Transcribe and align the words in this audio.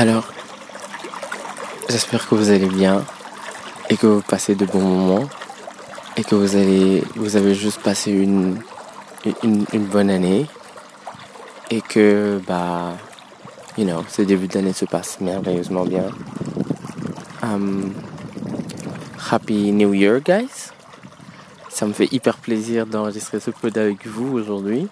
Alors, 0.00 0.32
j'espère 1.88 2.28
que 2.28 2.36
vous 2.36 2.50
allez 2.50 2.68
bien 2.68 3.04
et 3.90 3.96
que 3.96 4.06
vous 4.06 4.22
passez 4.22 4.54
de 4.54 4.64
bons 4.64 4.78
moments 4.80 5.28
et 6.16 6.22
que 6.22 6.36
vous 6.36 7.34
avez 7.34 7.54
juste 7.56 7.82
passé 7.82 8.12
une 8.12 8.60
bonne 9.90 10.08
année 10.08 10.46
et 11.72 11.80
que, 11.80 12.40
bah, 12.46 12.92
you 13.76 13.84
know, 13.84 14.04
ce 14.08 14.22
début 14.22 14.46
d'année 14.46 14.72
se 14.72 14.84
passe 14.84 15.20
merveilleusement 15.20 15.84
bien. 15.84 16.10
Um, 17.42 17.92
happy 19.32 19.72
New 19.72 19.94
Year, 19.94 20.20
guys! 20.20 20.70
Ça 21.70 21.86
me 21.86 21.92
fait 21.92 22.06
hyper 22.12 22.36
plaisir 22.36 22.86
d'enregistrer 22.86 23.40
ce 23.40 23.50
pod 23.50 23.76
avec 23.76 24.06
vous 24.06 24.32
aujourd'hui. 24.32 24.86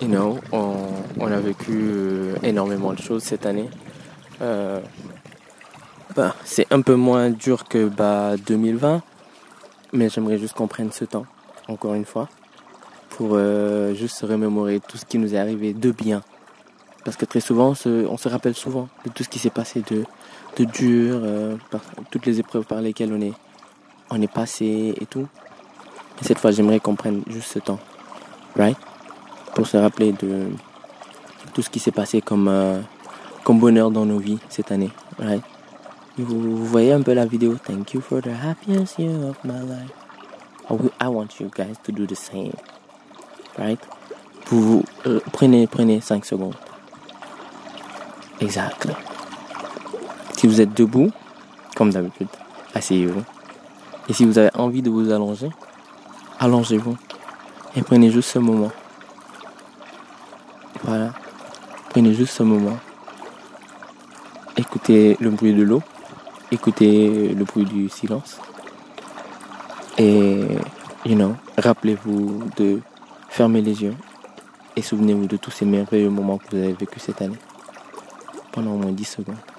You 0.00 0.08
know, 0.08 0.38
on, 0.50 1.30
a 1.30 1.40
vécu 1.40 1.72
euh, 1.72 2.34
énormément 2.42 2.94
de 2.94 2.98
choses 2.98 3.22
cette 3.22 3.44
année. 3.44 3.68
Euh, 4.40 4.80
bah, 6.16 6.34
c'est 6.42 6.66
un 6.72 6.80
peu 6.80 6.94
moins 6.94 7.28
dur 7.28 7.68
que 7.68 7.86
bah, 7.86 8.36
2020, 8.46 9.02
mais 9.92 10.08
j'aimerais 10.08 10.38
juste 10.38 10.54
qu'on 10.54 10.68
prenne 10.68 10.90
ce 10.90 11.04
temps, 11.04 11.26
encore 11.68 11.92
une 11.92 12.06
fois, 12.06 12.30
pour 13.10 13.32
euh, 13.32 13.92
juste 13.92 14.16
se 14.16 14.24
remémorer 14.24 14.80
tout 14.80 14.96
ce 14.96 15.04
qui 15.04 15.18
nous 15.18 15.34
est 15.34 15.38
arrivé 15.38 15.74
de 15.74 15.90
bien. 15.90 16.22
Parce 17.04 17.18
que 17.18 17.26
très 17.26 17.40
souvent, 17.40 17.68
on 17.68 17.74
se, 17.74 18.06
on 18.06 18.16
se 18.16 18.28
rappelle 18.28 18.54
souvent 18.54 18.88
de 19.04 19.10
tout 19.10 19.22
ce 19.22 19.28
qui 19.28 19.38
s'est 19.38 19.50
passé 19.50 19.82
de, 19.90 20.04
de 20.56 20.64
dur, 20.64 21.20
euh, 21.22 21.56
par, 21.70 21.82
toutes 22.10 22.24
les 22.24 22.40
épreuves 22.40 22.64
par 22.64 22.80
lesquelles 22.80 23.12
on 23.12 23.20
est, 23.20 23.34
on 24.08 24.20
est 24.22 24.32
passé 24.32 24.94
et 24.98 25.04
tout. 25.04 25.28
Et 26.22 26.24
cette 26.24 26.38
fois, 26.38 26.52
j'aimerais 26.52 26.80
qu'on 26.80 26.94
prenne 26.96 27.22
juste 27.28 27.52
ce 27.52 27.58
temps, 27.58 27.80
right? 28.56 28.78
Pour 29.54 29.66
se 29.66 29.76
rappeler 29.76 30.12
de 30.12 30.48
tout 31.52 31.62
ce 31.62 31.70
qui 31.70 31.78
s'est 31.78 31.90
passé 31.90 32.20
comme, 32.20 32.48
euh, 32.48 32.80
comme 33.44 33.58
bonheur 33.58 33.90
dans 33.90 34.06
nos 34.06 34.18
vies 34.18 34.38
cette 34.48 34.70
année, 34.72 34.90
right? 35.18 35.42
Vous, 36.18 36.66
voyez 36.66 36.92
un 36.92 37.02
peu 37.02 37.14
la 37.14 37.24
vidéo? 37.24 37.56
Thank 37.64 37.94
you 37.94 38.00
for 38.00 38.20
the 38.20 38.28
happiest 38.28 38.98
year 38.98 39.14
of 39.28 39.36
my 39.44 39.60
life. 39.60 39.90
I, 41.00 41.08
want 41.08 41.40
you 41.40 41.50
guys 41.54 41.76
to 41.82 41.92
do 41.92 42.06
the 42.06 42.14
same, 42.14 42.52
right? 43.58 43.80
Euh, 44.52 45.20
prenez, 45.32 45.66
prenez 45.66 46.00
5 46.00 46.24
secondes. 46.24 46.54
Exactly. 48.40 48.92
Si 50.36 50.46
vous 50.46 50.60
êtes 50.60 50.74
debout, 50.74 51.10
comme 51.76 51.90
d'habitude, 51.90 52.28
asseyez-vous. 52.74 53.22
Et 54.08 54.12
si 54.12 54.24
vous 54.24 54.38
avez 54.38 54.50
envie 54.54 54.82
de 54.82 54.90
vous 54.90 55.10
allonger, 55.10 55.50
allongez-vous. 56.38 56.96
Et 57.76 57.82
prenez 57.82 58.10
juste 58.10 58.30
ce 58.30 58.38
moment. 58.38 58.70
Prenez 61.90 62.14
juste 62.14 62.34
ce 62.34 62.42
moment. 62.42 62.78
Écoutez 64.56 65.16
le 65.20 65.30
bruit 65.30 65.54
de 65.54 65.62
l'eau. 65.62 65.82
Écoutez 66.50 67.28
le 67.28 67.44
bruit 67.44 67.64
du 67.64 67.88
silence. 67.88 68.40
Et, 69.98 70.58
you 71.04 71.34
rappelez-vous 71.56 72.42
de 72.56 72.80
fermer 73.28 73.60
les 73.60 73.82
yeux. 73.82 73.94
Et 74.74 74.82
souvenez-vous 74.82 75.26
de 75.26 75.36
tous 75.36 75.50
ces 75.50 75.64
merveilleux 75.64 76.10
moments 76.10 76.38
que 76.38 76.44
vous 76.50 76.62
avez 76.62 76.72
vécu 76.72 76.98
cette 76.98 77.22
année. 77.22 77.38
Pendant 78.52 78.72
au 78.72 78.78
moins 78.78 78.92
10 78.92 79.04
secondes. 79.04 79.49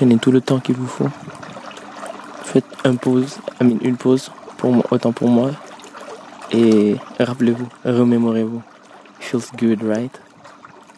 Prenez 0.00 0.16
tout 0.16 0.32
le 0.32 0.40
temps 0.40 0.60
qu'il 0.60 0.76
vous 0.76 0.86
faut. 0.86 1.10
Faites 2.44 2.64
un 2.84 2.96
pause, 2.96 3.36
une 3.60 3.98
pause, 3.98 4.30
pour 4.56 4.90
autant 4.90 5.12
pour 5.12 5.28
moi. 5.28 5.50
Et 6.52 6.96
rappelez-vous, 7.18 7.68
remémorez-vous. 7.84 8.62
Feels 9.18 9.42
good, 9.58 9.82
right? 9.82 10.18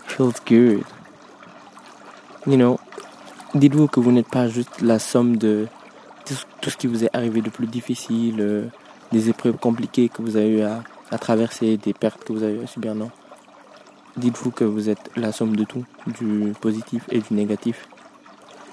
Feels 0.07 0.35
good. 0.49 0.85
You 2.47 2.55
know, 2.57 2.79
dites-vous 3.57 3.89
que 3.89 3.99
vous 3.99 4.13
n'êtes 4.13 4.29
pas 4.29 4.47
juste 4.47 4.81
la 4.81 5.01
somme 5.01 5.37
de 5.37 5.67
tout 6.25 6.71
ce- 6.71 6.77
qui 6.77 6.87
vous 6.87 7.03
est 7.03 7.11
arrivé 7.13 7.41
de 7.41 7.51
plus 7.51 7.67
difficile, 7.67 8.37
euh, 8.39 8.67
des 9.11 9.29
épreuves 9.29 9.57
compliquées 9.57 10.11
que 10.11 10.23
vous 10.23 10.37
avez 10.37 10.59
eu 10.59 10.63
à, 10.63 10.85
à 11.11 11.19
traverser, 11.19 11.77
des 11.77 11.93
pertes 11.93 12.23
que 12.23 12.33
vous 12.33 12.45
avez 12.45 12.55
eu 12.55 12.63
à 12.63 12.69
subir, 12.69 12.95
non. 12.95 13.11
Dites-vous 14.17 14.53
que 14.53 14.63
vous 14.63 14.89
êtes 14.89 15.11
la 15.17 15.33
somme 15.33 15.57
de 15.57 15.65
tout, 15.65 15.85
du 16.07 16.53
positif 16.61 17.03
et 17.11 17.19
du 17.19 17.35
négatif 17.35 17.89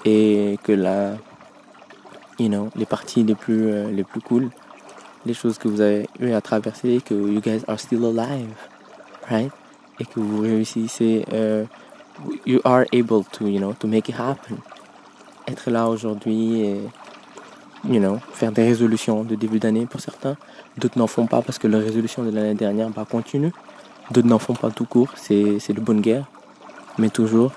et 0.04 0.58
que 0.62 0.72
la 0.72 1.16
you 2.38 2.48
know 2.48 2.68
les 2.74 2.86
parties 2.86 3.22
les 3.22 3.34
plus 3.34 3.70
euh, 3.70 3.90
les 3.90 4.04
plus 4.04 4.20
cool 4.20 4.50
les 5.26 5.34
choses 5.34 5.58
que 5.58 5.68
vous 5.68 5.80
avez 5.80 6.08
eu 6.18 6.32
à 6.32 6.40
traverser 6.40 7.00
que 7.04 7.14
you 7.14 7.40
guys 7.40 7.62
are 7.68 7.78
still 7.78 8.04
alive 8.06 8.54
right? 9.30 9.50
Et 9.98 10.04
que 10.04 10.18
vous 10.18 10.40
réussissez 10.40 11.24
euh, 11.32 11.64
you 12.46 12.60
are 12.64 12.84
able 12.92 13.24
to 13.32 13.46
you 13.46 13.58
know 13.58 13.74
to 13.74 13.86
make 13.86 14.08
it 14.08 14.16
happen. 14.18 14.56
Être 15.46 15.70
là 15.70 15.88
aujourd'hui 15.88 16.62
et 16.62 16.80
you 17.88 18.00
know 18.00 18.18
faire 18.32 18.52
des 18.52 18.64
résolutions 18.64 19.24
de 19.24 19.34
début 19.34 19.58
d'année 19.58 19.86
pour 19.86 20.00
certains. 20.00 20.36
D'autres 20.78 20.98
n'en 20.98 21.06
font 21.06 21.26
pas 21.26 21.42
parce 21.42 21.58
que 21.58 21.66
leur 21.66 21.82
résolution 21.82 22.22
de 22.22 22.30
l'année 22.30 22.54
dernière 22.54 22.88
bah 22.90 23.06
continue. 23.08 23.52
D'autres 24.10 24.28
n'en 24.28 24.38
font 24.38 24.54
pas 24.54 24.70
tout 24.70 24.86
court 24.86 25.10
c'est 25.16 25.58
c'est 25.58 25.74
de 25.74 25.80
bonne 25.80 26.00
guerre. 26.00 26.24
Mais 26.98 27.10
toujours 27.10 27.52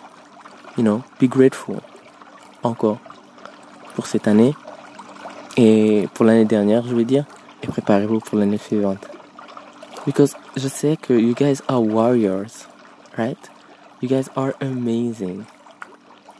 you 0.77 0.83
know 0.83 1.01
be 1.21 1.25
grateful 1.25 1.77
encore 2.63 2.97
pour 3.96 4.07
cette 4.07 4.28
année 4.28 4.56
et 5.57 6.07
pour 6.13 6.25
l'année 6.25 6.46
dernière, 6.46 6.85
je 6.85 6.96
veux 6.96 7.06
dire, 7.06 7.25
et 7.62 7.68
préparez-vous 7.68 8.19
pour 8.19 8.38
l'année 8.38 8.57
suivante. 8.57 9.07
Because 10.06 10.35
je 10.57 10.68
sais 10.68 10.97
que 10.97 11.13
you 11.13 11.34
guys 11.34 11.62
are 11.68 11.81
warriors, 11.81 12.68
right? 13.18 13.38
You 14.02 14.09
guys 14.09 14.29
are 14.35 14.53
amazing. 14.62 15.44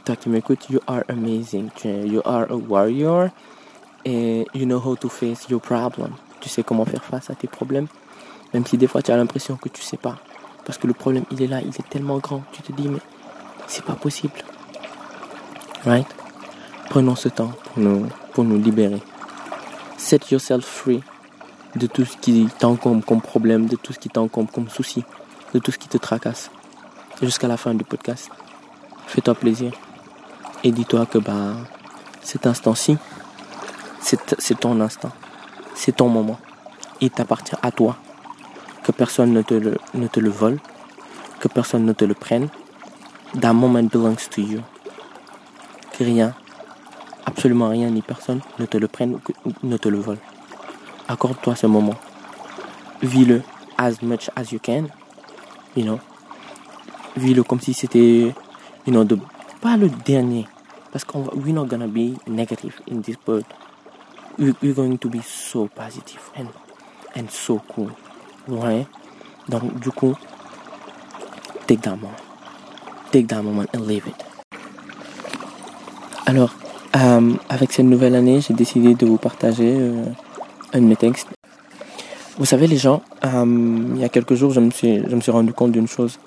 Toi 0.03 0.16
qui 0.17 0.29
m'écoutes, 0.29 0.69
you 0.69 0.81
are 0.88 1.03
amazing. 1.07 1.69
You 1.85 2.22
are 2.25 2.45
a 2.50 2.57
warrior 2.57 3.31
et 4.03 4.45
you 4.53 4.66
know 4.66 4.79
how 4.79 4.95
to 4.97 5.07
face 5.07 5.47
your 5.50 5.62
problem. 5.62 6.12
Tu 6.41 6.50
sais 6.50 6.63
comment 6.63 6.83
faire 6.83 7.06
face 7.06 7.29
à 7.29 7.35
tes 7.35 7.47
problèmes, 7.47 7.88
même 8.53 8.66
si 8.66 8.78
des 8.78 8.88
fois 8.88 9.01
tu 9.01 9.12
as 9.12 9.17
l'impression 9.17 9.56
que 9.56 9.69
tu 9.69 9.81
sais 9.81 9.95
pas. 9.95 10.17
Parce 10.66 10.78
que 10.78 10.88
le 10.88 10.94
problème, 10.94 11.23
il 11.31 11.41
est 11.41 11.47
là, 11.47 11.62
il 11.62 11.69
est 11.69 11.89
tellement 11.89 12.17
grand. 12.17 12.41
Tu 12.51 12.62
te 12.62 12.72
dis, 12.72 12.88
mais 12.88 13.00
c'est 13.67 13.85
pas 13.85 13.95
possible. 13.95 14.44
Right? 15.85 16.07
Prenons 16.89 17.16
ce 17.16 17.27
temps 17.27 17.51
pour 17.66 17.79
nous, 17.83 18.07
pour 18.33 18.44
nous 18.44 18.57
libérer. 18.57 19.01
Set 19.97 20.31
yourself 20.31 20.66
free 20.66 21.03
de 21.75 21.88
tout 21.88 22.05
ce 22.05 22.16
qui 22.17 22.47
t'encombre 22.59 23.05
comme 23.05 23.21
problème, 23.21 23.66
de 23.67 23.75
tout 23.75 23.94
ce 23.94 23.99
qui 23.99 24.09
t'encombre 24.09 24.51
comme 24.51 24.69
souci, 24.69 25.03
de 25.53 25.59
tout 25.59 25.71
ce 25.71 25.77
qui 25.77 25.89
te 25.89 25.97
tracasse. 25.97 26.51
Jusqu'à 27.21 27.47
la 27.47 27.57
fin 27.57 27.73
du 27.73 27.83
podcast. 27.83 28.29
Fais-toi 29.07 29.35
plaisir. 29.35 29.71
Et 30.63 30.71
dis-toi 30.71 31.05
que 31.05 31.17
bah, 31.17 31.53
cet 32.21 32.47
instant-ci, 32.47 32.97
c'est 34.00 34.59
ton 34.59 34.79
instant. 34.81 35.11
C'est 35.75 35.97
ton 35.97 36.09
moment. 36.09 36.39
Il 37.01 37.11
t'appartient 37.11 37.55
à 37.61 37.71
toi. 37.71 37.97
Que 38.83 38.91
personne 38.91 39.33
ne 39.33 39.41
te, 39.41 39.53
le, 39.53 39.77
ne 39.94 40.07
te 40.07 40.19
le 40.19 40.29
vole. 40.29 40.59
Que 41.39 41.47
personne 41.47 41.85
ne 41.85 41.94
te 41.94 42.05
le 42.05 42.13
prenne. 42.13 42.50
That 43.39 43.53
moment 43.53 43.83
belongs 43.83 44.29
to 44.31 44.41
you. 44.41 44.61
Rien, 45.99 46.33
absolument 47.25 47.69
rien 47.69 47.89
ni 47.89 48.01
personne 48.01 48.41
ne 48.59 48.65
te 48.65 48.77
le 48.77 48.87
prenne 48.87 49.19
ou 49.45 49.51
ne 49.61 49.77
te 49.77 49.89
le 49.89 49.99
vole. 49.99 50.17
Accorde-toi 51.07 51.55
ce 51.55 51.67
moment. 51.67 51.95
Vis-le 53.01 53.41
as 53.77 54.01
much 54.01 54.29
as 54.35 54.51
you 54.51 54.59
can. 54.59 54.87
You 55.75 55.83
know. 55.83 55.99
Vis-le 57.15 57.43
comme 57.43 57.59
si 57.59 57.73
c'était, 57.73 58.33
you 58.85 58.91
know, 58.91 59.06
pas 59.62 59.77
le 59.77 59.89
dernier. 59.89 60.47
Parce 60.91 61.06
qu'on 61.06 61.23
we're 61.35 61.53
not 61.53 61.65
gonna 61.65 61.88
be 61.88 62.18
negative 62.27 62.81
in 62.89 63.01
this 63.01 63.18
world. 63.27 63.45
We, 64.38 64.53
we're 64.62 64.73
going 64.73 64.97
to 64.97 65.09
be 65.09 65.21
so 65.21 65.68
positive 65.68 66.21
and, 66.35 66.47
and 67.15 67.29
so 67.29 67.62
cool. 67.73 67.91
Ouais. 68.47 68.88
Donc, 69.47 69.79
du 69.79 69.91
coup, 69.91 70.15
take 71.68 71.81
that 71.81 71.95
moment. 71.95 72.18
Take 73.12 73.27
that 73.27 73.44
moment 73.44 73.68
and 73.73 73.85
live 73.85 74.07
it. 74.07 74.32
Alors, 76.25 76.53
euh, 76.95 77.33
avec 77.49 77.73
cette 77.73 77.85
nouvelle 77.85 78.15
année, 78.15 78.39
j'ai 78.39 78.53
décidé 78.53 78.95
de 78.95 79.05
vous 79.05 79.17
partager 79.17 79.75
euh, 79.77 80.05
un 80.71 80.79
de 80.79 80.85
mes 80.85 80.95
textes. 80.95 81.27
Vous 82.37 82.45
savez, 82.45 82.65
les 82.65 82.77
gens, 82.77 83.01
euh, 83.25 83.45
il 83.95 83.99
y 83.99 84.05
a 84.05 84.09
quelques 84.09 84.35
jours, 84.35 84.51
je 84.51 84.61
me 84.61 84.71
suis, 84.71 85.03
je 85.05 85.15
me 85.15 85.19
suis 85.19 85.31
rendu 85.31 85.51
compte 85.51 85.73
d'une 85.73 85.87
chose. 85.87 86.17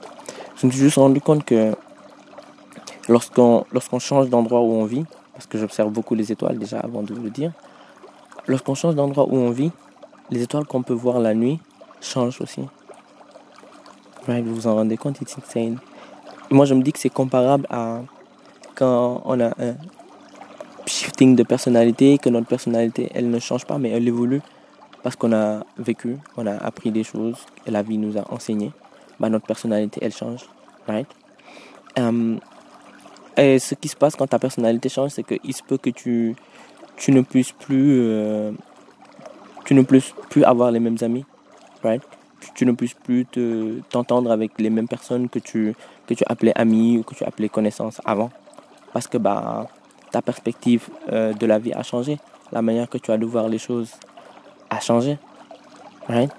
Je 0.57 0.67
me 0.67 0.71
suis 0.71 0.81
juste 0.81 0.97
rendu 0.97 1.21
compte 1.23 1.45
que 1.45 1.75
lorsqu'on 3.09 3.65
lorsqu'on 3.73 3.99
change 3.99 4.29
d'endroit 4.29 4.61
où 4.61 4.73
on 4.73 4.85
vit, 4.85 5.05
parce 5.33 5.47
que 5.47 5.57
j'observe 5.57 5.91
beaucoup 5.91 6.15
les 6.15 6.31
étoiles 6.31 6.59
déjà 6.59 6.79
avant 6.81 7.03
de 7.03 7.15
vous 7.15 7.23
le 7.23 7.31
dire, 7.31 7.53
lorsqu'on 8.47 8.75
change 8.75 8.97
d'endroit 8.97 9.27
où 9.27 9.37
on 9.37 9.51
vit, 9.51 9.73
les 10.31 10.43
étoiles 10.43 10.67
qu'on 10.67 10.83
peut 10.83 10.95
voir 10.95 11.21
la 11.21 11.33
nuit 11.35 11.59
changent 12.03 12.41
aussi. 12.43 12.63
Right, 14.29 14.45
vous 14.45 14.55
vous 14.55 14.67
en 14.67 14.75
rendez 14.75 14.99
compte, 14.99 15.23
it's 15.23 15.37
insane. 15.39 15.79
moi, 16.51 16.67
je 16.67 16.75
me 16.75 16.83
dis 16.83 16.93
que 16.93 16.99
c'est 16.99 17.09
comparable 17.09 17.67
à 17.71 18.01
quand 18.77 19.23
on 19.25 19.41
a 19.41 19.49
un 19.49 19.75
shifting 20.87 21.35
de 21.35 21.43
personnalité, 21.43 22.19
que 22.19 22.29
notre 22.29 22.47
personnalité, 22.47 23.11
elle 23.15 23.31
ne 23.31 23.39
change 23.41 23.65
pas, 23.65 23.79
mais 23.79 23.91
elle 23.91 24.07
évolue 24.07 24.41
parce 25.03 25.17
qu'on 25.17 25.33
a 25.33 25.63
vécu, 25.79 26.19
on 26.37 26.47
a 26.47 26.57
appris 26.57 26.91
des 26.91 27.05
choses, 27.05 27.37
et 27.67 27.71
la 27.71 27.83
vie 27.83 27.99
nous 27.99 28.19
a 28.19 28.33
enseigné. 28.33 28.73
Bah, 29.21 29.29
notre 29.29 29.47
personnalité, 29.47 30.01
elle 30.03 30.13
change, 30.13 30.41
right? 30.89 31.07
Um, 31.99 32.41
et 33.37 33.59
ce 33.59 33.75
qui 33.75 33.89
se 33.89 33.97
passe 33.97 34.17
quand 34.17 34.27
ta 34.27 34.39
personnalité 34.39 34.89
change, 34.89 35.13
c'est 35.13 35.23
qu'il 35.23 35.55
se 35.55 35.63
peut 35.63 35.79
que 35.79 35.91
tu, 35.91 36.35
tu 36.97 37.13
ne 37.13 37.21
puisses 37.21 37.53
plus, 37.53 38.01
euh, 38.01 38.53
tu 39.65 39.75
ne 39.75 39.83
puisses 39.83 40.13
plus 40.31 40.45
avoir 40.45 40.71
les 40.71 40.81
mêmes 40.81 40.99
amis, 41.03 41.25
right? 41.83 42.03
Tu, 42.55 42.67
ne 42.67 42.73
puisses 42.73 42.95
plus 42.95 43.27
te, 43.27 43.81
t'entendre 43.91 44.31
avec 44.31 44.59
les 44.59 44.71
mêmes 44.71 44.89
personnes 44.89 45.29
que 45.29 45.39
tu, 45.39 45.75
que 46.07 46.15
tu 46.15 46.25
appelais 46.27 46.53
amis 46.57 46.99
ou 46.99 47.03
que 47.03 47.15
tu 47.15 47.25
appelais 47.25 47.49
connaissances 47.49 48.01
avant. 48.05 48.31
Parce 48.97 49.09
que 49.09 49.19
bah, 49.19 49.67
ta 50.11 50.23
perspective 50.23 50.89
euh, 51.13 51.35
de 51.35 51.45
la 51.45 51.59
vie 51.59 51.75
a 51.75 51.83
changé. 51.83 52.17
La 52.51 52.63
manière 52.63 52.89
que 52.89 52.97
tu 52.97 53.11
as 53.11 53.19
de 53.19 53.27
voir 53.27 53.47
les 53.47 53.59
choses 53.59 53.91
a 54.71 54.81
changé. 54.81 55.19
Right? 56.09 56.31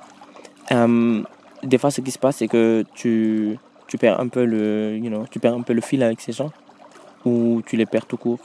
Um, 0.71 1.27
des 1.61 1.77
fois, 1.77 1.91
ce 1.91 2.01
qui 2.01 2.09
se 2.09 2.17
passe, 2.17 2.37
c'est 2.37 2.47
que 2.47 2.83
tu, 2.95 3.59
tu 3.85 3.99
perds 3.99 4.19
un 4.19 4.27
peu 4.27 4.43
le, 4.43 4.97
you 4.97 5.07
know, 5.07 5.25
tu 5.29 5.39
perds 5.39 5.53
un 5.53 5.61
peu 5.61 5.73
le 5.73 5.81
fil 5.81 6.01
avec 6.01 6.19
ces 6.19 6.31
gens 6.31 6.49
ou 7.25 7.61
tu 7.63 7.77
les 7.77 7.85
perds 7.85 8.07
tout 8.07 8.17
court. 8.17 8.39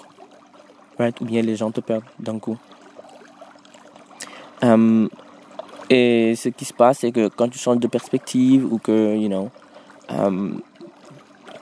Right? 0.99 1.19
Ou 1.23 1.25
bien 1.25 1.41
les 1.41 1.57
gens 1.57 1.71
te 1.71 1.81
perdent 1.81 2.05
d'un 2.19 2.39
coup. 2.39 2.59
Um, 4.61 5.09
et 5.89 6.35
ce 6.37 6.51
qui 6.51 6.67
se 6.67 6.75
passe, 6.75 6.99
c'est 6.99 7.13
que 7.13 7.29
quand 7.29 7.49
tu 7.49 7.59
changes 7.59 7.79
de 7.79 7.89
perspective 7.89 8.71
ou 8.71 8.77
que, 8.77 9.17
you 9.17 9.29
know, 9.29 9.51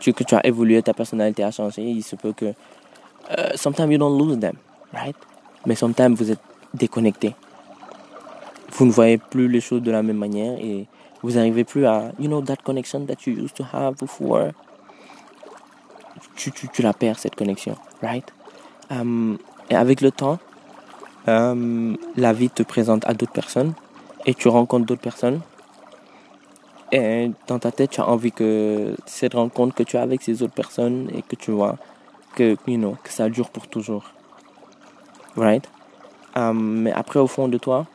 que 0.09 0.25
tu 0.25 0.35
as 0.35 0.47
évolué, 0.47 0.83
ta 0.83 0.95
personnalité 0.95 1.45
a 1.45 1.51
changé, 1.51 1.83
il 1.83 2.03
se 2.03 2.17
peut 2.17 2.33
que 2.33 2.47
uh, 2.47 3.57
sometimes 3.57 3.91
you 3.91 3.99
don't 3.99 4.19
lose 4.19 4.39
them, 4.39 4.57
right? 4.93 5.17
Mais 5.67 5.75
sometimes 5.75 6.15
vous 6.15 6.31
êtes 6.31 6.41
déconnecté. 6.75 7.35
Vous 8.73 8.87
ne 8.87 8.91
voyez 8.91 9.19
plus 9.19 9.49
les 9.49 9.61
choses 9.61 9.83
de 9.83 9.91
la 9.91 10.03
même 10.03 10.17
manière 10.17 10.59
et 10.59 10.87
vous 11.23 11.33
n'arrivez 11.33 11.65
plus 11.65 11.87
à, 11.87 12.13
you 12.19 12.29
know, 12.29 12.41
that 12.41 12.57
connection 12.65 13.05
that 13.07 13.27
you 13.27 13.35
used 13.35 13.55
to 13.55 13.65
have 13.73 13.97
before. 13.97 14.53
Tu, 16.37 16.51
tu, 16.53 16.69
tu 16.69 16.83
la 16.83 16.93
perds, 16.93 17.19
cette 17.19 17.35
connexion, 17.35 17.77
right? 18.03 18.25
Um, 18.91 19.39
et 19.69 19.75
avec 19.75 20.01
le 20.01 20.11
temps, 20.11 20.39
um, 21.27 21.97
la 22.17 22.33
vie 22.33 22.51
te 22.51 22.63
présente 22.63 23.07
à 23.07 23.15
d'autres 23.15 23.33
personnes 23.33 23.75
et 24.27 24.35
tu 24.35 24.49
rencontres 24.49 24.87
d'autres 24.87 25.03
personnes. 25.03 25.41
Et 26.93 27.31
dans 27.47 27.59
ta 27.59 27.71
tête, 27.71 27.91
tu 27.91 28.01
as 28.01 28.09
envie 28.09 28.33
que 28.33 28.95
cette 29.07 29.35
rencontre 29.35 29.75
que 29.75 29.83
tu 29.83 29.97
as 29.97 30.03
avec 30.03 30.23
ces 30.23 30.43
autres 30.43 30.55
personnes 30.55 31.09
et 31.15 31.23
que 31.23 31.37
tu 31.37 31.53
vois 31.53 31.77
que, 32.35 32.55
que 32.55 33.11
ça 33.11 33.29
dure 33.29 33.51
pour 33.51 33.69
toujours. 33.69 34.05
Right? 35.37 35.69
Um, 36.37 36.83
mais 36.83 36.93
après, 36.93 37.21
au 37.21 37.27
fond 37.27 37.49
de 37.49 37.59
toi, 37.59 37.87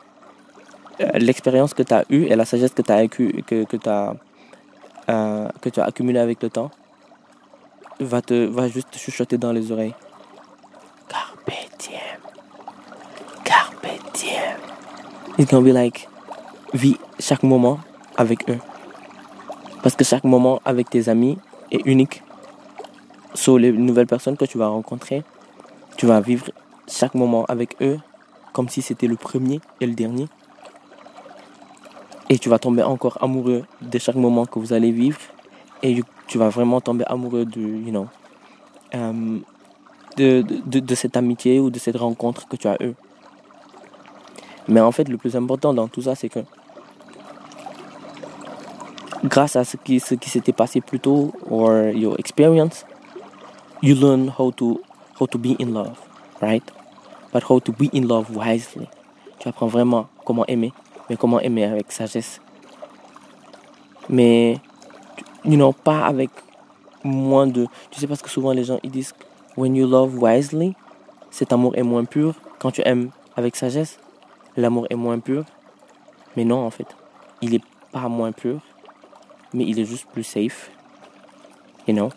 euh, 1.00 1.10
l'expérience 1.14 1.74
que 1.74 1.82
tu 1.82 1.92
as 1.92 2.04
eue 2.10 2.24
et 2.24 2.36
la 2.36 2.44
sagesse 2.44 2.72
que 2.72 2.82
tu 2.82 2.92
as, 2.92 3.06
que, 3.08 3.40
que, 3.42 3.88
as, 3.88 4.14
euh, 5.10 5.48
as 5.76 5.82
accumulée 5.82 6.18
avec 6.18 6.42
le 6.42 6.50
temps 6.50 6.70
va, 8.00 8.22
te, 8.22 8.46
va 8.46 8.68
juste 8.68 8.90
te 8.90 8.98
chuchoter 8.98 9.38
dans 9.38 9.52
les 9.52 9.72
oreilles. 9.72 9.94
Carpe 11.08 11.52
diem. 11.78 12.20
Carpe 13.44 13.88
diem. 14.14 14.58
It's 15.38 15.50
gonna 15.50 15.62
be 15.62 15.72
like, 15.72 16.08
vis 16.72 16.96
chaque 17.18 17.42
moment 17.42 17.78
avec 18.16 18.48
eux. 18.48 18.58
Parce 19.86 19.94
que 19.94 20.02
chaque 20.02 20.24
moment 20.24 20.60
avec 20.64 20.90
tes 20.90 21.08
amis 21.08 21.38
est 21.70 21.86
unique. 21.86 22.24
Sur 23.34 23.56
les 23.56 23.70
nouvelles 23.70 24.08
personnes 24.08 24.36
que 24.36 24.44
tu 24.44 24.58
vas 24.58 24.66
rencontrer, 24.66 25.22
tu 25.96 26.06
vas 26.06 26.20
vivre 26.20 26.46
chaque 26.88 27.14
moment 27.14 27.44
avec 27.44 27.76
eux 27.80 27.96
comme 28.52 28.68
si 28.68 28.82
c'était 28.82 29.06
le 29.06 29.14
premier 29.14 29.60
et 29.80 29.86
le 29.86 29.94
dernier. 29.94 30.26
Et 32.28 32.36
tu 32.36 32.48
vas 32.48 32.58
tomber 32.58 32.82
encore 32.82 33.16
amoureux 33.22 33.62
de 33.80 33.98
chaque 34.00 34.16
moment 34.16 34.44
que 34.44 34.58
vous 34.58 34.72
allez 34.72 34.90
vivre. 34.90 35.20
Et 35.84 36.02
tu 36.26 36.36
vas 36.36 36.48
vraiment 36.48 36.80
tomber 36.80 37.04
amoureux 37.06 37.44
de, 37.44 37.60
you 37.60 37.90
know, 37.90 38.08
um, 38.92 39.42
de, 40.16 40.42
de, 40.42 40.94
cette 40.96 41.16
amitié 41.16 41.60
ou 41.60 41.70
de 41.70 41.78
cette 41.78 41.96
rencontre 41.96 42.48
que 42.48 42.56
tu 42.56 42.66
as 42.66 42.76
eue. 42.82 42.94
Mais 44.66 44.80
en 44.80 44.90
fait, 44.90 45.08
le 45.08 45.16
plus 45.16 45.36
important 45.36 45.72
dans 45.72 45.86
tout 45.86 46.02
ça, 46.02 46.16
c'est 46.16 46.28
que 46.28 46.40
grâce 49.26 49.56
à 49.56 49.64
ce 49.64 49.76
qui, 49.76 50.00
s'était 50.00 50.52
passé 50.52 50.80
plus 50.80 51.00
tôt, 51.00 51.32
or 51.50 51.90
your 51.94 52.18
experience, 52.18 52.84
you 53.82 53.94
learn 53.94 54.32
how 54.38 54.50
to, 54.52 54.80
how 55.20 55.26
to 55.26 55.38
be 55.38 55.56
in 55.60 55.72
love, 55.72 55.98
right? 56.40 56.64
But 57.32 57.44
how 57.48 57.60
to 57.60 57.72
be 57.72 57.90
in 57.92 58.06
love 58.06 58.34
wisely. 58.34 58.88
Tu 59.38 59.48
apprends 59.48 59.66
vraiment 59.68 60.08
comment 60.24 60.44
aimer 60.48 60.72
mais 61.08 61.16
comment 61.16 61.40
aimer 61.40 61.64
avec 61.64 61.92
sagesse. 61.92 62.40
Mais, 64.08 64.58
you 65.44 65.56
know, 65.56 65.72
pas 65.72 66.04
avec 66.06 66.30
moins 67.02 67.46
de... 67.46 67.66
Tu 67.90 68.00
sais, 68.00 68.06
parce 68.06 68.22
que 68.22 68.30
souvent 68.30 68.52
les 68.52 68.64
gens, 68.64 68.78
ils 68.82 68.90
disent, 68.90 69.14
when 69.56 69.74
you 69.74 69.86
love 69.86 70.16
wisely, 70.16 70.74
cet 71.30 71.52
amour 71.52 71.76
est 71.76 71.82
moins 71.82 72.04
pur. 72.04 72.34
Quand 72.58 72.70
tu 72.70 72.82
aimes 72.84 73.10
avec 73.36 73.56
sagesse, 73.56 73.98
l'amour 74.56 74.86
est 74.90 74.96
moins 74.96 75.18
pur. 75.18 75.44
Mais 76.36 76.44
non, 76.44 76.64
en 76.64 76.70
fait, 76.70 76.86
il 77.40 77.54
est 77.54 77.62
pas 77.92 78.08
moins 78.08 78.32
pur, 78.32 78.60
mais 79.52 79.64
il 79.64 79.78
est 79.78 79.84
juste 79.84 80.06
plus 80.12 80.24
safe. 80.24 80.70
You 81.86 81.94
know? 81.94 82.10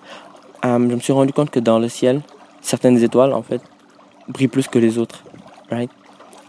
Um, 0.64 0.90
je 0.90 0.96
me 0.96 1.00
suis 1.00 1.14
rendu 1.14 1.34
compte 1.34 1.50
que 1.52 1.60
dans 1.60 1.80
le 1.80 1.90
ciel, 1.90 2.22
certaines 2.62 3.02
étoiles, 3.02 3.34
en 3.34 3.42
fait, 3.42 3.62
brillent 4.28 4.48
plus 4.48 4.68
que 4.68 4.80
les 4.80 4.98
autres. 4.98 5.24
Right? 5.70 5.90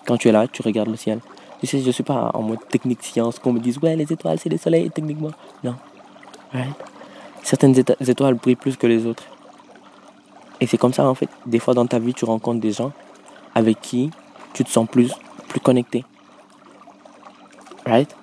Quand 0.07 0.17
tu 0.17 0.29
es 0.29 0.33
là, 0.33 0.49
tu 0.49 0.63
regardes 0.63 0.89
le 0.89 0.97
ciel. 0.97 1.21
Tu 1.61 1.67
sais, 1.67 1.81
je 1.81 1.87
ne 1.87 1.93
suis 1.93 2.03
pas 2.03 2.31
en 2.35 2.43
mode 2.43 2.67
technique 2.69 3.03
science 3.03 3.39
qu'on 3.39 3.53
me 3.53 3.61
dise, 3.61 3.79
ouais, 3.79 3.95
les 3.95 4.11
étoiles, 4.13 4.39
c'est 4.39 4.49
le 4.49 4.57
soleil, 4.57 4.91
techniquement. 4.91 5.31
Non. 5.63 5.77
Right? 6.53 6.75
Certaines 7.43 7.75
étoiles 8.01 8.35
brillent 8.35 8.57
plus 8.57 8.77
que 8.77 8.87
les 8.87 9.07
autres. 9.07 9.25
Et 10.61 10.67
c'est 10.67 10.79
comme 10.79 10.93
ça, 10.93 11.09
en 11.09 11.15
fait. 11.15 11.29
Des 11.47 11.59
fois, 11.59 11.75
dans 11.75 11.87
ta 11.87 11.99
vie, 11.99 12.15
tu 12.15 12.25
rencontres 12.25 12.61
des 12.61 12.73
gens 12.73 12.93
avec 13.55 13.81
qui 13.81 14.11
tu 14.53 14.65
te 14.65 14.71
sens 14.71 14.89
plus, 14.89 15.13
plus 15.49 15.61
connecté. 15.61 16.05
Right? 17.87 18.15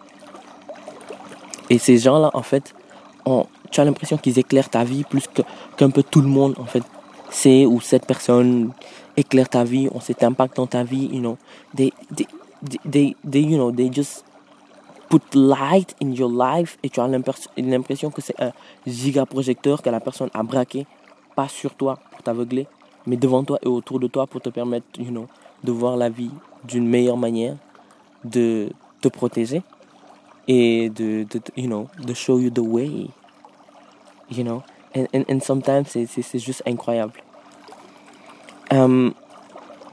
Et 1.70 1.78
ces 1.78 1.98
gens-là, 1.98 2.32
en 2.34 2.44
fait, 2.44 2.74
tu 3.72 3.82
as 3.82 3.86
l'impression 3.86 4.18
qu'ils 4.18 4.40
éclairent 4.40 4.70
ta 4.70 4.84
vie 4.84 5.04
plus 5.04 5.28
qu'un 5.78 5.90
peu 5.90 6.04
tout 6.04 6.22
le 6.22 6.28
monde, 6.28 6.56
en 6.60 6.66
fait. 6.66 6.84
C'est 7.30 7.66
ou 7.66 7.82
cette 7.82 8.06
personne 8.06 8.72
éclaire 9.18 9.50
ta 9.50 9.64
vie, 9.64 9.90
ont 9.94 10.00
cet 10.00 10.24
impact 10.24 10.56
dans 10.58 10.68
ta 10.68 10.84
vie, 10.84 11.10
you 11.12 11.20
know. 11.20 11.38
Des, 11.74 11.92
des, 12.12 12.28
they, 12.90 13.16
they, 13.30 13.42
you 13.42 13.58
know, 13.58 13.72
they 13.72 13.92
just 13.92 14.24
put 15.10 15.22
light 15.34 15.96
in 16.02 16.12
your 16.12 16.30
life 16.30 16.78
et 16.84 16.90
tu 16.90 17.00
as 17.00 17.08
l'impression 17.08 18.12
que 18.12 18.22
c'est 18.22 18.40
un 18.42 18.52
giga 18.86 19.26
projecteur 19.26 19.82
que 19.82 19.90
la 19.90 20.00
personne 20.00 20.30
a 20.34 20.44
braqué, 20.44 20.86
pas 21.36 21.48
sur 21.48 21.74
toi 21.76 21.98
pour 22.12 22.22
t'aveugler, 22.24 22.68
mais 23.06 23.18
devant 23.18 23.44
toi 23.44 23.58
et 23.62 23.68
autour 23.68 24.00
de 24.00 24.08
toi 24.08 24.28
pour 24.28 24.42
te 24.42 24.50
permettre, 24.50 24.86
you 25.00 25.10
know, 25.10 25.28
de 25.64 25.72
voir 25.72 25.98
la 25.98 26.10
vie 26.10 26.32
d'une 26.64 26.88
meilleure 26.88 27.18
manière, 27.18 27.56
de 28.24 28.70
te 29.02 29.08
protéger 29.08 29.62
et 30.48 30.90
de, 30.90 31.24
de, 31.24 31.42
you 31.56 31.68
know, 31.68 31.90
de 31.98 32.14
show 32.14 32.40
you 32.40 32.50
the 32.50 32.60
way, 32.60 33.10
you 34.30 34.44
know, 34.44 34.64
and, 34.96 35.08
and, 35.14 35.26
and 35.30 35.40
sometimes 35.42 35.88
c'est 35.90 36.40
juste 36.40 36.64
incroyable. 36.66 37.22
Um, 38.72 39.14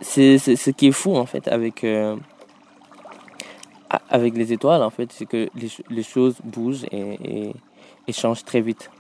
c'est 0.01 0.39
ce 0.39 0.71
qui 0.71 0.89
est 0.89 0.93
fou 0.93 1.17
en 1.17 1.27
fait 1.27 1.47
avec 1.49 1.85
euh, 1.85 2.17
avec 4.11 4.37
les 4.37 4.53
étoiles, 4.53 4.83
en 4.83 4.91
fait, 4.91 5.13
c'est 5.13 5.27
que 5.27 5.49
les, 5.55 5.69
les, 5.91 6.03
choses 6.03 6.37
bougent 6.45 6.85
et, 6.91 7.19
et, 7.25 7.55
et, 8.07 8.13
changent 8.13 8.45
très 8.45 8.61
vite. 8.61 8.91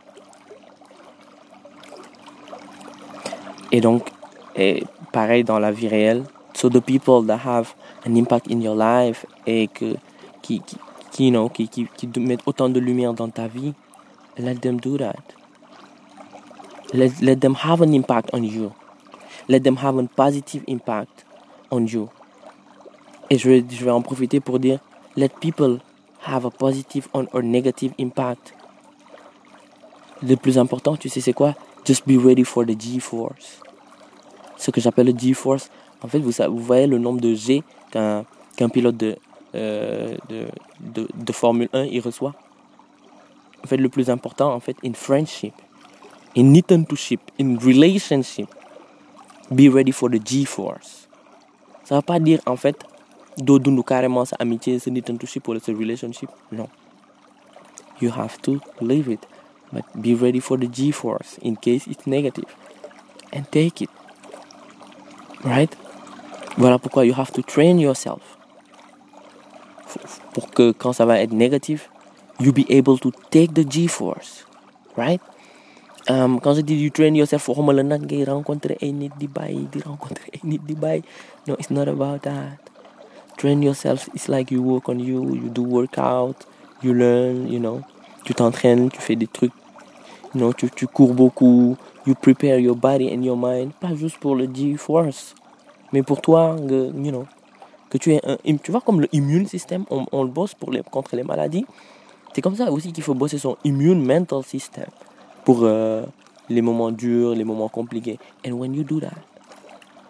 Et 3.73 3.81
donc, 3.81 4.09
et 4.57 4.85
pareil 5.13 5.45
dans 5.45 5.59
la 5.59 5.73
vie 5.73 5.89
réelle. 5.89 6.25
So 6.55 6.69
the 6.69 6.81
people 6.81 7.27
that 7.27 7.41
have 7.45 7.75
an 8.07 8.15
impact 8.15 8.49
in 8.51 8.61
your 8.61 8.77
life 8.77 9.27
et 9.47 9.69
que, 9.69 9.97
qui, 10.43 10.61
qui, 10.61 10.77
qui, 11.14 11.26
you 11.26 11.30
know, 11.30 11.49
qui, 11.49 11.68
qui, 11.68 11.87
qui 11.87 12.09
mettent 12.18 12.42
autant 12.44 12.68
de 12.68 12.80
lumière 12.80 13.14
dans 13.14 13.28
ta 13.28 13.47
vie, 13.47 13.73
let 14.37 14.56
them 14.56 14.80
do 14.80 14.99
that. 14.99 15.23
Let, 16.92 17.12
let 17.23 17.37
them 17.37 17.54
have 17.54 17.80
an 17.80 17.92
impact 17.92 18.30
on 18.33 18.42
you. 18.42 18.73
Let 19.49 19.61
them 19.61 19.76
have 19.76 19.97
a 19.97 20.02
positive 20.16 20.64
impact 20.68 21.25
on 21.71 21.87
you. 21.87 22.09
Et 23.30 23.38
je 23.38 23.49
vais, 23.49 23.64
je 23.68 23.85
vais 23.85 23.92
en 23.92 24.02
profiter 24.02 24.40
pour 24.40 24.59
dire, 24.59 24.80
let 25.16 25.28
people 25.40 25.78
have 26.26 26.44
a 26.44 26.50
positive 26.50 27.06
or 27.12 27.25
negative 27.42 27.92
impact. 28.00 28.52
Le 30.21 30.35
plus 30.35 30.59
important, 30.59 30.97
tu 30.97 31.09
sais 31.09 31.21
c'est 31.21 31.33
quoi? 31.33 31.54
Just 31.85 32.09
be 32.09 32.18
ready 32.18 32.44
for 32.44 32.64
the 32.64 32.78
G-Force. 32.78 33.61
Ce 34.56 34.73
que 34.73 34.80
j'appelle 34.80 35.06
le 35.06 35.16
G-Force, 35.16 35.71
en 36.02 36.09
fait, 36.09 36.18
vous, 36.18 36.33
vous 36.33 36.64
voyez 36.64 36.88
le 36.88 36.99
nombre 36.99 37.21
de 37.21 37.35
G 37.35 37.62
qu'un 37.92 38.25
qu'un 38.56 38.68
pilote 38.68 38.97
de, 38.97 39.16
euh, 39.55 40.17
de, 40.29 40.47
de, 40.81 41.09
de, 41.15 41.33
Formule 41.33 41.69
1 41.73 41.85
il 41.85 42.01
reçoit. 42.01 42.35
En 43.63 43.67
fait, 43.67 43.77
le 43.77 43.89
plus 43.89 44.11
important, 44.11 44.53
en 44.53 44.61
fait, 44.61 44.77
in 44.85 44.93
friendship, 44.95 45.55
in 46.37 46.53
ship, 46.97 47.21
in 47.41 47.57
relationship, 47.59 48.49
be 49.51 49.69
ready 49.69 49.93
for 49.93 50.11
the 50.11 50.21
G-force. 50.25 51.09
Ça 51.85 51.95
va 51.97 52.03
pas 52.03 52.19
dire 52.19 52.41
en 52.47 52.57
fait 52.57 52.77
dund 53.37 53.85
carrément 53.85 54.25
sa 54.25 54.37
amitié 54.39 54.79
sa 54.79 54.91
ship 55.27 55.47
wala 55.47 55.61
sa 55.61 55.73
relationship. 55.73 56.31
Non. 56.51 56.69
You 58.01 58.11
have 58.11 58.41
to 58.43 58.61
live 58.81 59.09
it 59.09 59.27
but 59.73 59.85
be 59.95 60.15
ready 60.15 60.41
for 60.41 60.57
the 60.57 60.67
G-force 60.67 61.39
in 61.43 61.57
case 61.57 61.87
it's 61.87 62.07
negative. 62.07 62.57
And 63.33 63.43
take 63.51 63.83
it. 63.83 63.91
Right? 65.45 65.77
Voilà 66.57 66.79
pourquoi 66.79 67.05
you 67.05 67.15
have 67.15 67.33
to 67.33 67.43
train 67.43 67.79
yourself 67.79 68.34
pour 70.35 70.50
que 70.50 70.73
quand 70.73 70.93
ça 70.93 71.07
va 71.07 71.21
être 71.21 71.33
négatif 71.33 71.88
you 72.41 72.53
be 72.53 72.67
able 72.69 72.99
to 72.99 73.11
take 73.31 73.55
the 73.55 73.64
G-force 73.64 74.45
right? 74.97 75.21
Um, 76.11 76.38
quand 76.38 76.53
je 76.55 76.61
dis 76.61 76.76
you 76.76 76.91
train 76.91 77.14
yourself 77.14 77.49
waxuma 77.49 77.73
la 77.73 77.83
nag 77.83 78.03
ngay 78.05 78.25
rencontrer 78.29 78.76
ay 78.83 78.93
nit 78.93 79.12
di 79.17 79.25
bàyyi 79.26 79.64
di 79.73 79.81
rencontrer 79.81 80.29
ay 80.35 80.41
nit 80.45 80.61
di 80.67 80.76
no 81.47 81.55
it's 81.57 81.71
not 81.71 81.88
about 81.88 82.21
that. 82.29 82.61
Train 83.38 83.62
yourself 83.62 84.09
it's 84.12 84.29
like 84.29 84.50
you 84.53 84.61
work 84.61 84.88
on 84.91 85.00
you 85.00 85.33
you 85.33 85.49
do 85.49 85.62
workout 85.62 86.45
you 86.83 86.93
learn 86.93 87.49
you 87.49 87.59
know. 87.59 87.81
Tu 88.25 88.35
t'entraînes 88.35 88.91
tu 88.91 89.00
fais 89.00 89.17
des 89.17 89.26
trucs 89.26 89.57
you 90.35 90.41
know 90.41 90.53
tu, 90.53 90.69
tu 90.69 90.87
cours 90.87 91.14
beaucoup 91.14 91.76
you 92.07 92.14
prepare 92.14 92.59
your 92.59 92.76
body 92.76 93.09
and 93.09 93.23
your 93.25 93.37
mind 93.37 93.73
pas 93.81 93.95
juste 93.95 94.19
pour 94.19 94.37
le 94.37 94.45
G-force 94.45 95.35
mais 95.93 96.03
pour 96.03 96.21
toi 96.21 96.57
you 96.69 96.93
know 96.93 97.25
que 97.95 97.99
tu 97.99 98.13
es 98.13 98.21
un 98.27 98.57
tu 98.57 98.73
vois 98.73 98.81
comme 98.83 99.01
le 99.01 99.09
immune 99.13 99.47
system 99.47 99.87
on, 99.91 100.05
on 100.13 100.25
le 100.25 100.29
bosse 100.29 100.55
pour 100.55 100.73
les, 100.73 100.83
contre 100.83 101.15
les 101.17 101.23
maladies 101.23 101.65
c'est 102.35 102.43
comme 102.43 102.57
ça 102.57 102.71
aussi 102.73 102.93
qu'il 102.93 103.05
faut 103.05 103.15
bosser 103.15 103.39
son 103.39 103.57
immune 103.63 104.05
mental 104.05 104.43
system 104.43 104.87
pour 105.45 105.61
euh, 105.63 106.05
les 106.49 106.63
moments 106.63 106.91
durs, 106.91 107.33
les 107.35 107.45
moments 107.45 107.69
compliqués. 107.69 108.19
And 108.45 108.53
when 108.53 108.75
you 108.75 108.83
do 108.83 108.99
that, 108.99 109.15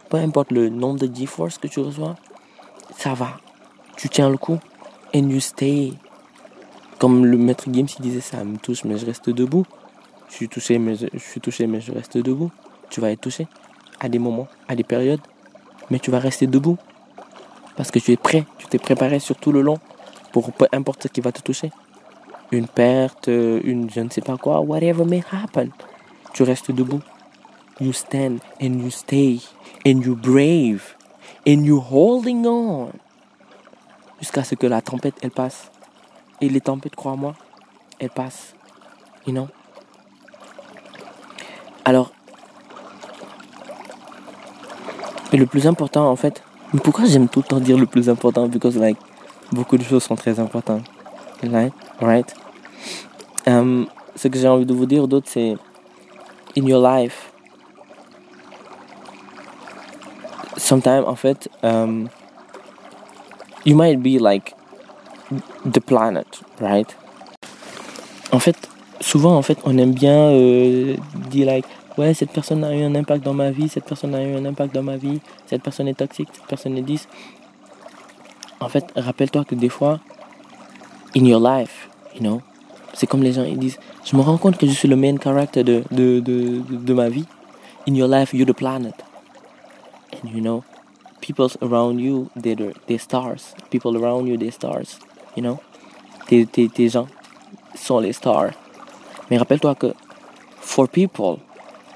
peu 0.09 0.17
importe 0.17 0.51
le 0.51 0.71
nombre 0.71 1.01
de 1.01 1.15
G-force 1.15 1.59
que 1.59 1.69
tu 1.69 1.81
reçois, 1.81 2.15
ça 2.97 3.13
va. 3.13 3.37
Tu 3.99 4.09
tiens 4.09 4.31
le 4.31 4.39
coup. 4.39 4.59
And 5.15 5.29
you 5.29 5.41
stay. 5.41 5.93
Comme 6.99 7.27
le 7.27 7.37
maître 7.37 7.65
Gims 7.71 7.87
il 7.99 8.03
disait, 8.03 8.21
ça 8.21 8.43
me 8.43 8.57
touche, 8.57 8.85
mais 8.85 8.97
je 8.97 9.05
reste 9.05 9.29
debout. 9.29 9.67
Je 10.31 10.35
suis 10.35 10.49
touché, 10.49 10.79
mais 10.79 10.95
je, 10.95 11.07
suis 11.19 11.41
touché, 11.41 11.67
mais 11.67 11.81
je 11.83 11.93
reste 11.93 12.17
debout. 12.17 12.51
Tu 12.89 13.01
vas 13.01 13.11
être 13.11 13.21
touché 13.21 13.47
à 14.01 14.09
des 14.09 14.19
moments, 14.19 14.49
à 14.67 14.75
des 14.75 14.85
périodes, 14.85 15.21
mais 15.91 15.99
tu 15.99 16.11
vas 16.11 16.19
rester 16.19 16.47
debout 16.47 16.79
parce 17.77 17.91
que 17.91 17.99
tu 17.99 18.13
es 18.13 18.17
prêt. 18.17 18.45
Tu 18.59 18.67
t'es 18.67 18.79
préparé 18.79 19.19
sur 19.19 19.37
tout 19.37 19.53
le 19.53 19.61
long 19.61 19.79
pour 20.33 20.53
peu 20.53 20.67
importe 20.73 21.05
ce 21.05 21.09
qui 21.09 21.21
va 21.21 21.33
te 21.33 21.41
toucher 21.41 21.71
une 22.55 22.69
perte, 22.69 23.29
une 23.29 23.91
je 23.91 24.01
ne 24.01 24.11
sais 24.11 24.21
pas 24.21 24.37
quoi, 24.37 24.61
whatever 24.61 25.05
may 25.05 25.23
happen. 25.33 25.71
Tu 26.33 26.43
restes 26.43 26.71
debout. 26.71 27.01
You 27.81 27.93
stand 27.93 28.39
and 28.63 28.79
you 28.81 28.91
stay 28.91 29.41
and 29.85 30.03
you 30.03 30.15
brave 30.15 30.95
and 31.47 31.65
you 31.65 31.81
holding 31.81 32.47
on 32.47 32.93
jusqu'à 34.21 34.45
ce 34.45 34.55
que 34.55 34.67
la 34.67 34.81
tempête 34.81 35.17
elle 35.23 35.33
passe. 35.33 35.71
Et 36.41 36.49
les 36.49 36.61
tempêtes, 36.61 36.95
crois-moi, 36.95 37.35
elles 37.99 38.11
passent. 38.11 38.55
You 39.27 39.33
know? 39.33 39.49
Alors, 41.85 42.13
et 45.33 45.37
le 45.37 45.47
plus 45.47 45.67
important 45.67 46.09
en 46.09 46.17
fait, 46.17 46.44
pourquoi 46.83 47.05
j'aime 47.07 47.29
tout 47.29 47.41
le 47.41 47.45
temps 47.45 47.61
dire 47.61 47.79
le 47.79 47.87
plus 47.87 48.09
important? 48.09 48.49
Because 48.49 48.77
like, 48.77 48.99
beaucoup 49.53 49.77
de 49.77 49.85
choses 49.85 50.03
sont 50.03 50.17
très 50.17 50.39
importantes. 50.41 50.85
Right? 51.43 51.73
Right? 52.01 52.35
Um, 53.47 53.87
ce 54.17 54.29
que 54.29 54.39
j'ai 54.39 54.49
envie 54.49 54.67
de 54.67 54.75
vous 54.75 54.87
dire 54.87 55.07
d'autre, 55.07 55.29
c'est 55.31 55.57
in 56.57 56.67
your 56.67 56.83
life. 56.83 57.31
Sometimes, 60.57 61.05
en 61.07 61.17
fait, 61.17 61.49
um, 61.63 62.09
you 63.65 63.77
might 63.77 64.01
be 64.03 64.19
like 64.19 64.55
the 65.65 65.81
planet, 65.81 66.27
right? 66.61 66.97
En 68.33 68.39
fait, 68.39 68.57
souvent, 69.01 69.37
en 69.37 69.43
fait, 69.43 69.59
on 69.65 69.77
aime 69.79 69.93
bien 69.93 70.31
euh, 70.31 70.97
dire 71.29 71.47
like, 71.47 71.67
ouais, 71.99 72.15
cette 72.15 72.31
personne 72.31 72.65
a 72.65 72.75
eu 72.75 72.83
un 72.83 72.95
impact 72.95 73.25
dans 73.25 73.35
ma 73.35 73.51
vie, 73.51 73.69
cette 73.69 73.85
personne 73.85 74.15
a 74.15 74.23
eu 74.23 74.35
un 74.35 74.45
impact 74.45 74.75
dans 74.75 74.83
ma 74.83 74.97
vie, 74.97 75.21
cette 75.47 75.63
personne 75.63 75.89
est 75.89 75.95
toxique, 75.95 76.29
cette 76.33 76.47
personne 76.47 76.77
est 76.77 76.83
10. 76.83 77.09
En 78.61 78.69
fait, 78.69 78.87
rappelle-toi 78.97 79.45
que 79.45 79.55
des 79.55 79.69
fois, 79.69 80.01
in 81.17 81.25
your 81.25 81.41
life, 81.41 81.89
you 82.15 82.21
know, 82.21 82.41
c'est 82.95 83.07
comme 83.07 83.23
les 83.23 83.33
gens 83.33 83.45
ils 83.45 83.59
disent, 83.59 83.79
je 84.05 84.17
me 84.17 84.23
rends 84.23 84.39
compte 84.39 84.57
que 84.57 84.67
je 84.67 84.73
suis 84.73 84.89
le 84.89 84.97
main 84.97 85.17
character 85.19 85.65
de, 85.65 85.83
de, 85.91 86.21
de, 86.21 86.63
de 86.71 86.95
ma 86.95 87.09
vie. 87.09 87.27
In 87.87 87.95
your 87.95 88.09
life, 88.09 88.33
you're 88.33 88.47
the 88.47 88.57
planet. 88.57 88.95
And 90.13 90.31
you 90.31 90.41
know, 90.41 90.65
people 91.21 91.49
around 91.61 91.99
you, 92.01 92.31
they're, 92.37 92.73
the, 92.87 92.99
stars. 92.99 93.55
People 93.71 93.97
around 93.97 94.27
you, 94.27 94.39
they're 94.39 94.53
stars. 94.53 94.99
You 95.37 95.43
know, 95.43 95.61
tes, 96.29 96.47
tes, 96.47 96.69
tes 96.69 96.89
gens 96.89 97.09
sont 97.75 97.99
les 98.01 98.13
stars. 98.13 98.53
Mais 99.31 99.39
rappelle-toi 99.39 99.75
que, 99.75 99.93
for 100.61 100.89
people, 100.89 101.41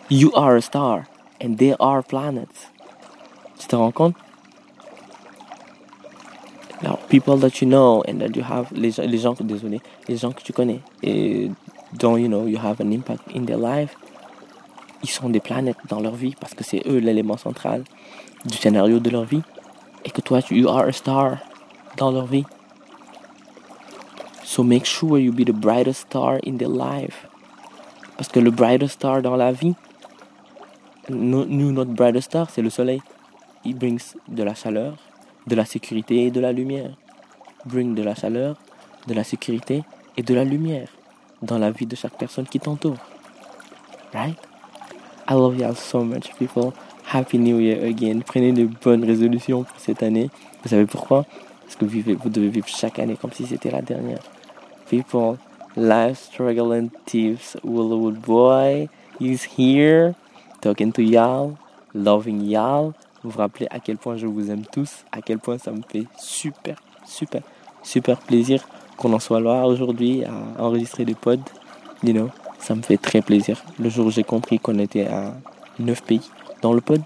you 0.08 0.32
are 0.32 0.56
a 0.56 0.62
star 0.62 1.06
and 1.40 1.58
they 1.58 1.74
are 1.78 2.02
planets. 2.02 2.66
Tu 3.58 3.68
te 3.68 3.76
rends 3.76 3.94
compte? 3.94 4.16
Now, 6.82 6.98
people 7.08 7.36
that 7.38 7.60
you 7.60 7.66
know 7.66 8.02
and 8.06 8.20
that 8.20 8.36
you 8.36 8.42
have, 8.42 8.70
les, 8.72 8.98
les 8.98 9.18
gens, 9.18 9.34
désolé, 9.40 9.80
les 10.08 10.16
gens 10.16 10.32
que 10.32 10.42
tu 10.42 10.52
connais 10.52 10.80
et 11.02 11.50
dont, 11.92 12.16
you 12.16 12.28
know, 12.28 12.46
you 12.46 12.58
have 12.58 12.80
an 12.80 12.92
impact 12.92 13.22
in 13.34 13.46
their 13.46 13.58
life, 13.58 13.96
ils 15.02 15.10
sont 15.10 15.28
des 15.28 15.40
planètes 15.40 15.78
dans 15.88 16.00
leur 16.00 16.14
vie 16.14 16.34
parce 16.40 16.54
que 16.54 16.62
c'est 16.62 16.82
eux 16.86 16.98
l'élément 16.98 17.36
central 17.36 17.82
du 18.44 18.56
scénario 18.56 19.00
de 19.00 19.10
leur 19.10 19.24
vie 19.24 19.42
et 20.04 20.10
que 20.10 20.20
toi, 20.20 20.40
you 20.50 20.68
are 20.68 20.86
a 20.86 20.92
star 20.92 21.38
dans 21.96 22.12
leur 22.12 22.26
vie. 22.26 22.44
So 24.44 24.62
make 24.62 24.86
sure 24.86 25.18
you 25.18 25.32
be 25.32 25.44
the 25.44 25.52
brightest 25.52 26.02
star 26.08 26.38
in 26.46 26.56
their 26.58 26.70
life. 26.70 27.26
Parce 28.16 28.28
que 28.28 28.40
le 28.40 28.50
brightest 28.50 28.94
star 28.94 29.20
dans 29.20 29.36
la 29.36 29.52
vie, 29.52 29.74
nous, 31.08 31.72
notre 31.72 31.90
brightest 31.92 32.26
star, 32.26 32.50
c'est 32.50 32.62
le 32.62 32.70
soleil. 32.70 33.00
Il 33.64 33.76
brings 33.76 34.14
de 34.28 34.42
la 34.42 34.54
chaleur, 34.54 34.96
de 35.46 35.54
la 35.54 35.64
sécurité 35.64 36.26
et 36.26 36.30
de 36.30 36.40
la 36.40 36.52
lumière. 36.52 36.90
Bring 37.64 37.94
de 37.94 38.02
la 38.02 38.14
chaleur, 38.14 38.56
de 39.06 39.14
la 39.14 39.24
sécurité 39.24 39.82
et 40.16 40.22
de 40.22 40.34
la 40.34 40.44
lumière 40.44 40.88
dans 41.42 41.58
la 41.58 41.70
vie 41.70 41.86
de 41.86 41.96
chaque 41.96 42.16
personne 42.16 42.46
qui 42.46 42.60
t'entoure. 42.60 42.96
Right? 44.14 44.36
I 45.28 45.34
love 45.34 45.58
you 45.58 45.74
so 45.74 46.02
much, 46.02 46.34
people. 46.38 46.72
Happy 47.12 47.38
New 47.38 47.58
Year 47.58 47.84
again. 47.84 48.20
Prenez 48.20 48.52
de 48.52 48.64
bonnes 48.64 49.04
résolutions 49.04 49.64
pour 49.64 49.78
cette 49.78 50.02
année. 50.02 50.30
Vous 50.62 50.70
savez 50.70 50.86
pourquoi? 50.86 51.26
Parce 51.62 51.76
que 51.76 51.84
vous, 51.84 52.00
vous 52.18 52.30
devez 52.30 52.48
vivre 52.48 52.68
chaque 52.68 52.98
année 52.98 53.16
comme 53.20 53.32
si 53.32 53.46
c'était 53.46 53.70
la 53.70 53.82
dernière. 53.82 54.20
People, 54.88 55.36
life 55.76 56.18
struggle 56.18 56.72
and 56.72 56.88
tips. 57.06 57.56
Willowwood 57.64 58.20
boy 58.20 58.88
is 59.20 59.40
here, 59.58 60.14
talking 60.60 60.92
to 60.92 61.02
y'all, 61.02 61.56
loving 61.94 62.42
y'all. 62.42 62.92
Vous 63.22 63.30
vous 63.30 63.38
rappelez 63.38 63.66
à 63.70 63.80
quel 63.80 63.96
point 63.96 64.16
je 64.16 64.26
vous 64.26 64.50
aime 64.50 64.64
tous, 64.64 65.04
à 65.12 65.20
quel 65.20 65.38
point 65.38 65.58
ça 65.58 65.72
me 65.72 65.82
fait 65.88 66.06
super, 66.18 66.80
super, 67.04 67.42
super 67.82 68.18
plaisir 68.18 68.66
qu'on 68.96 69.12
en 69.12 69.18
soit 69.18 69.40
là 69.40 69.66
aujourd'hui 69.66 70.24
à 70.24 70.62
enregistrer 70.62 71.04
des 71.04 71.14
pods. 71.14 71.38
You 72.02 72.12
know, 72.12 72.30
ça 72.58 72.74
me 72.74 72.82
fait 72.82 72.96
très 72.96 73.22
plaisir. 73.22 73.62
Le 73.78 73.88
jour 73.88 74.06
où 74.06 74.10
j'ai 74.10 74.24
compris 74.24 74.58
qu'on 74.58 74.78
était 74.78 75.06
à 75.06 75.34
9 75.78 76.02
pays 76.02 76.30
dans 76.62 76.72
le 76.72 76.80
pod, 76.80 77.02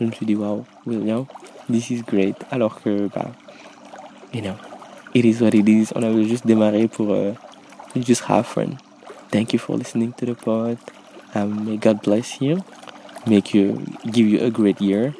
je 0.00 0.06
me 0.06 0.12
suis 0.12 0.26
dit, 0.26 0.34
wow, 0.34 0.64
you 0.86 1.26
this 1.70 1.90
is 1.90 2.02
great. 2.02 2.36
Alors 2.50 2.80
que, 2.82 3.08
bah, 3.14 3.30
you 4.32 4.40
know, 4.40 4.54
it 5.14 5.24
is 5.24 5.40
what 5.40 5.54
it 5.54 5.68
is. 5.68 5.92
On 5.94 6.02
avait 6.02 6.24
juste 6.24 6.46
démarré 6.46 6.88
pour 6.88 7.14
uh, 7.14 7.32
just 7.96 8.22
have 8.28 8.46
fun. 8.46 8.76
Thank 9.30 9.52
you 9.52 9.58
for 9.58 9.76
listening 9.76 10.12
to 10.14 10.26
the 10.26 10.34
pod. 10.34 10.78
Um, 11.34 11.64
may 11.66 11.76
God 11.76 12.02
bless 12.02 12.40
you. 12.40 12.62
Make 13.26 13.54
you, 13.54 13.84
give 14.10 14.26
you 14.26 14.40
a 14.44 14.50
great 14.50 14.80
year. 14.80 15.14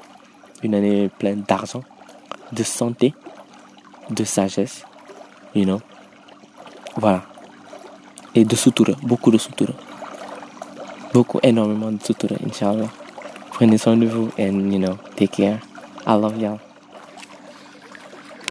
une 0.65 0.75
année 0.75 1.11
pleine 1.19 1.43
d'argent, 1.47 1.83
de 2.53 2.63
santé, 2.63 3.15
de 4.11 4.25
sagesse, 4.25 4.85
you 5.55 5.65
know. 5.65 5.81
Voilà. 6.97 7.23
Et 8.35 8.45
de 8.45 8.57
sutura, 8.57 8.95
beaucoup 9.03 9.31
de 9.31 9.39
sutura. 9.39 9.73
Beaucoup, 11.13 11.39
énormément 11.43 11.93
de 11.93 12.03
sutura, 12.03 12.35
Inch'Allah. 12.47 12.89
Prenez 13.53 13.79
soin 13.79 13.97
de 13.97 14.07
vous 14.07 14.31
and, 14.39 14.73
you 14.73 14.79
know, 14.79 14.97
take 15.17 15.33
care. 15.33 15.61
I 16.07 16.15
love 16.15 16.41
y'all. 16.41 16.59